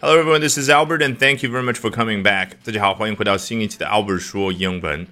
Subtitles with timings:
[0.00, 2.50] Hello everyone, this is Albert, and thank you very much for coming back.
[2.64, 5.06] 大家好，欢迎回到新一期的 Albert 说英文。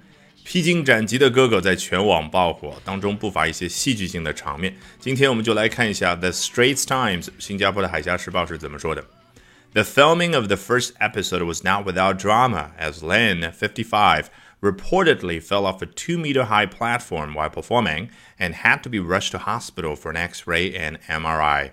[0.45, 4.73] 披荆斩棘的哥哥在全网爆火，当中不乏一些戏剧性的场面。
[4.97, 9.03] 今天我们就来看一下 The Straits Times 新加坡的海峡时报是怎么说的。
[9.73, 14.29] The filming of the first episode was not without drama, as Lin, 55,
[14.61, 18.07] reportedly fell off a two meter high platform while performing
[18.39, 21.71] and had to be rushed to hospital for an x ray and MRI.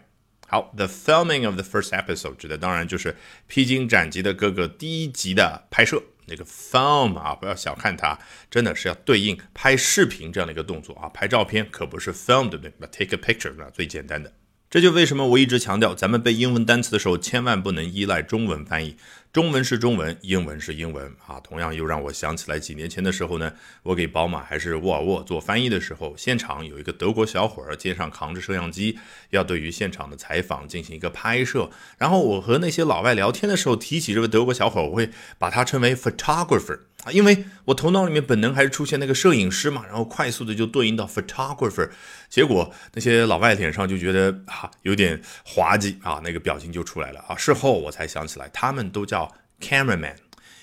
[0.49, 3.13] 好，the filming of the first episode 指的当然就是
[3.47, 6.01] 《披荆斩棘的哥哥》第一集的拍摄。
[6.25, 8.17] 那个 film 啊，不要小看它，
[8.51, 14.33] 真的是要对应拍视频这样的一个动作啊，拍照片可不是 film 对不对？Take a picture 那最简单的。
[14.69, 18.97] 这就为什么我一直强调，咱们背英文单词的时候，千万不能依赖中文翻译。
[19.31, 21.39] 中文是中文，英文是英文啊。
[21.41, 28.97] 同样又让我想起来几年前的时候呢，我给宝马还是沃尔沃做翻译的时候，现场有一个德国小伙儿肩上扛着摄像机，
[29.29, 31.69] 要对于现场的采访进行一个拍摄。
[31.99, 36.79] 然后我和那些老外聊天的时候，提起这位德国小伙儿，我会把他称为 photographer。
[37.03, 41.89] 啊，因为我头脑里面本能还是出现那个摄影师嘛，然后快速的就对应到 photographer，
[42.29, 47.35] 结果那些老外脸上就觉得啊有点滑稽啊，那个表情就出来了啊。
[47.37, 50.15] 事后我才想起来，他们都叫 cameraman，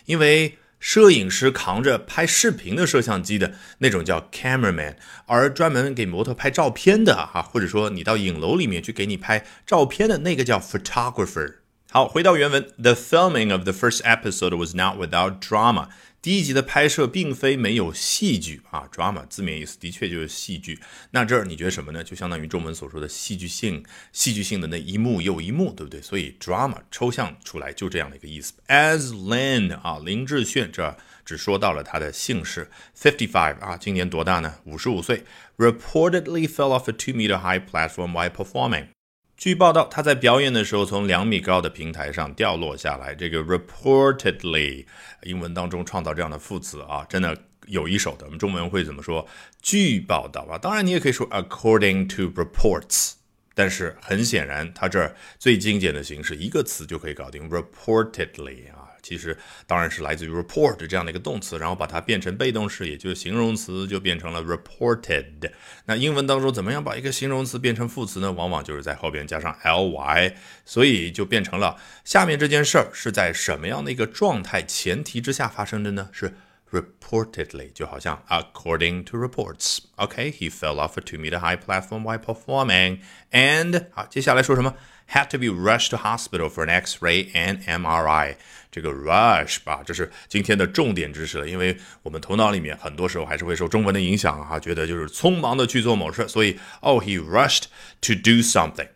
[0.05, 11.55] 因为摄影师扛着拍视频的摄像机的那种叫 cameraman，而专门给模特拍照片的哈，或者说你到影楼里面去给你拍照片的那个叫 photographer。
[11.97, 15.89] 好，回到原文，The filming of the first episode was not without drama。
[16.21, 20.79] 第一集的拍摄并非没有戏剧啊，drama 字面意思的确就是戏剧。
[21.13, 22.05] 那这儿你觉得什么呢？
[22.05, 26.03] 就相当于中文所说的戏剧性，戏剧性的那一幕又一幕，对不对？
[26.03, 28.53] 所以 drama 抽象出来就这样的一个意思。
[28.69, 32.71] As Lin 啊，林志炫，这只说到了他的姓氏。
[32.95, 34.57] Fifty five 啊，今年多大呢？
[34.65, 35.25] 五十五岁。
[35.57, 38.89] Reportedly fell off a two meter high platform while performing.
[39.37, 43.15] 据报道，他在表演的时候从两米高的平台上掉落下来。
[43.15, 44.87] 这个 reportedly，
[45.25, 48.25] 英文当中创造这样的副词啊，真的有一手的。
[48.25, 49.27] 我们中文会怎么说？
[49.61, 53.13] 据报道啊，当然你也可以说 according to reports。
[53.55, 58.86] 但是很显然，它这最精简的形式，一个词就可以搞定 reportedly 啊。
[59.07, 65.53] 其实当然是来自于 report 这样的一个动词，然后把它变成被动式，也就是形容词，就变成了 reported。
[65.85, 68.33] 那英文当中怎么样把一个形容词变成副词呢？
[68.33, 70.35] 往往就是在后边加上 ly，
[70.65, 76.09] 所以就变成了下面这件事儿是在什么样的一个状态前提之下发生的呢？
[76.11, 76.35] 是
[76.73, 79.79] reportedly，就好像 according to reports。
[79.95, 82.99] OK，he fell off a two-meter high platform while performing。
[83.31, 84.75] And 好，接下来说什么
[85.14, 88.36] ？had to be rushed to hospital for an X-ray and MRI。
[88.72, 97.64] 这个 rush 吧，这是今天的重点知识了，因为我们头脑里面很多时候还是会受中文的影响啊，觉得就是匆忙的去做某事，所以 oh he rushed
[98.00, 98.88] to do something，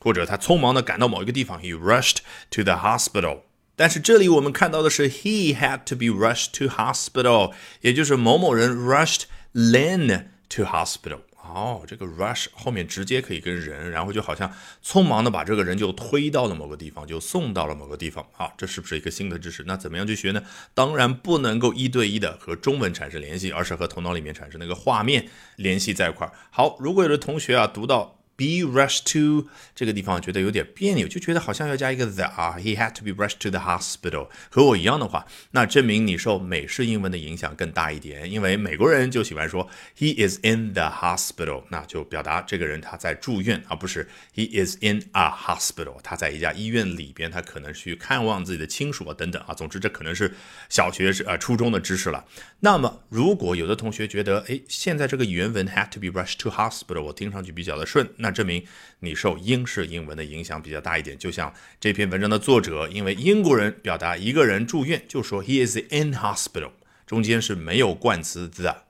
[0.00, 2.18] 或者他匆忙的赶到某一个地方，he rushed
[2.50, 3.40] to the hospital。
[3.74, 9.22] 但是这里我们看到的是 he had to be rushed to hospital，也就是某某人 rushed
[9.54, 11.20] Lin to hospital。
[11.53, 14.51] 哦，这个 rush 后面直接可以跟人，然后就好像
[14.83, 18.25] 匆忙的把这个人就推到了某个地方，就送到了某个地方。
[18.31, 19.63] 好，这是不是一个新的知识？
[19.65, 20.43] 那怎么样去学呢？
[20.73, 26.33] 当然不能够一对一的和中文产生联系，而是和头脑里面产生那个画面联系在一块儿。
[26.51, 28.16] 好，如果有的同学啊读到。
[28.37, 34.29] Be rushed to 这个地方觉得有点别扭，就觉得好像要加一个 the 啊，he had to be rushed to the hospital。
[34.49, 39.67] 和我一样的话，那证明你受美式英文的影响更大一点，因为美国人就喜欢说
[39.97, 49.53] he is in the hospital，那就表达这个人他在住院，而不是 he is in a hospital，他在一家医院里边，他可能去看望自己的亲属啊等等啊。
[49.53, 50.31] 总之，这可能是
[50.69, 52.23] 小学是呃初中的知识了。
[52.59, 58.61] 那么，如果有的同学觉得，哎，现在这个原文 had to be rushed to hospital，我听上去比较的顺，那那证明
[58.99, 66.71] 你受英式英文的影响比较大一点，就像这篇文章的作者，因为英国人表达一个人住院就说 he is in hospital，
[67.05, 68.83] 中间是没有冠词 the。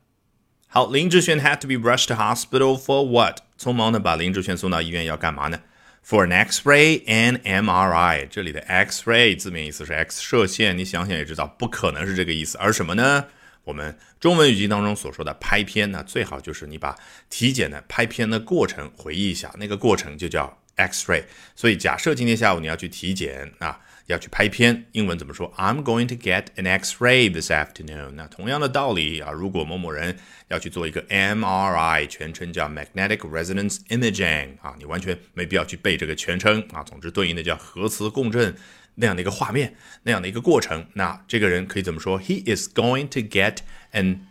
[0.68, 3.42] 好，林志炫 had to be rushed to hospital for what？
[3.60, 5.62] 匆忙的把林志炫送到医院要干嘛呢
[6.04, 8.28] ？For an X-ray and MRI。
[8.28, 13.26] 这里的 X-ray 字面意思是 X 射线，你想想也知道不可能是这个意思，而什么呢？
[13.68, 16.98] 我们中文语境当中所说的拍片呢，最好就是你把
[17.30, 21.26] 体检的拍片的过程回忆一下，那个过程就叫 X-ray。
[21.54, 28.12] 所以假设今天下午你要去体检啊，要去拍片，英文怎么说？I'm going to get an X-ray this afternoon。
[28.12, 30.18] 那同样的道理啊，如果某某人
[30.48, 38.56] 要去做一个 MRI，全称叫 Magnetic Resonance Imaging 啊，你完全没必要去背这个全称啊，总之对应的叫核磁共振。
[39.00, 43.58] 那样的一个画面，那样的一个过程，那这个人可以怎么说？He is going to get
[43.94, 44.22] an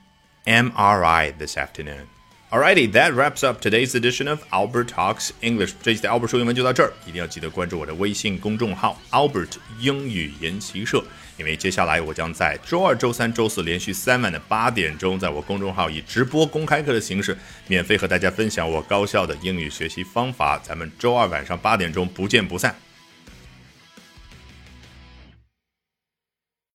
[0.45, 2.07] MRI this afternoon。
[2.51, 5.73] Alrighty, that wraps up today's edition of Albert Talks English.
[5.83, 11.05] 这期的 Albert 说英文就到这儿，一定要记得关注我的微信公众号 Albert 英语研习社，
[11.37, 17.37] 因为接下来我将在周二、周三、周四连续三晚的八点钟，在我公众号以直播公开课的形式，
[17.67, 20.57] 免费和大家分享我高效的英语学习方法。
[20.59, 22.75] 咱们周二晚上八点钟不见不散。